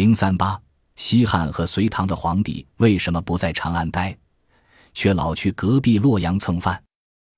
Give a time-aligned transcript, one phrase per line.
[0.00, 0.58] 零三八，
[0.96, 4.16] 西汉和隋唐的皇帝为什么不在长安待，
[4.94, 6.82] 却老去隔壁洛阳蹭饭？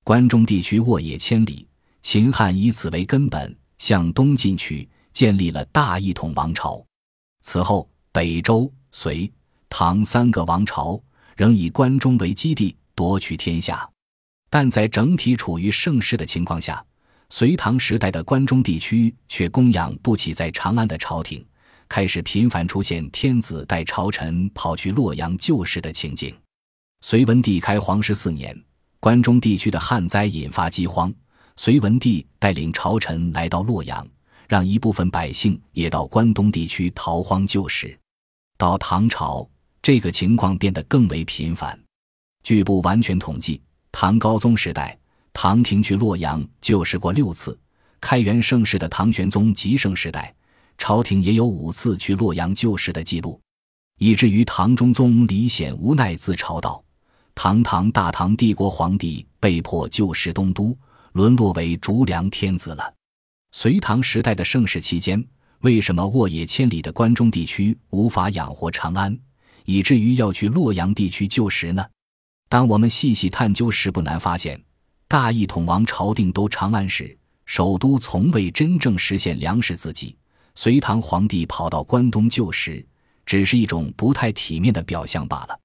[0.05, 1.67] 关中地区沃野千里，
[2.03, 6.81] 秦汉以此为根本，向东进取，建立了大一统王朝。
[7.41, 9.29] 此后，北周、隋、
[9.69, 11.03] 唐三个王朝
[11.37, 13.91] 仍以关中为基地夺取天下，
[14.49, 16.87] 但在整体处于盛世的情况下，
[17.29, 21.45] 隋唐时代的关中地区却供养不起在长安的朝廷，
[21.89, 26.35] 开始频繁出现天子带朝臣跑去洛阳救世的情景。
[27.01, 28.57] 隋文帝开皇十四年。
[29.01, 31.13] 关中地区的旱灾引发饥荒，
[31.57, 34.07] 隋文帝带领朝臣来到洛阳，
[34.47, 37.99] 让一部分百姓也到关东地区逃荒救世。
[38.57, 39.45] 到唐朝，
[39.83, 41.77] 这个情况变得更为频繁。
[42.45, 43.61] 据不完全统计，
[43.91, 44.97] 唐高宗时代，
[45.33, 47.59] 唐廷去洛阳救世过六次；
[48.01, 50.33] 开元盛世的唐玄宗极盛时代，
[50.79, 53.41] 朝廷也有五次去洛阳救食的记录，
[53.99, 56.83] 以至于唐中宗李显无奈自嘲道。
[57.35, 60.77] 堂堂大唐帝国皇帝被迫就食东都，
[61.13, 62.95] 沦落为逐粮天子了。
[63.53, 65.25] 隋唐时代的盛世期间，
[65.61, 69.19] 为什么沃野千里的关中地区无法养活长安，
[69.65, 71.85] 以至于要去洛阳地区救食呢？
[72.49, 74.63] 当我们细细探究时，不难发现，
[75.09, 80.15] 大一统王朝定都长安时，首都从未真正实现粮食自给。
[80.55, 82.85] 隋唐皇帝跑到关东救时，
[83.25, 85.59] 只是一种不太体面的表象罢了。